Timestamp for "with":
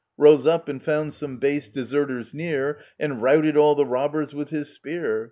4.33-4.49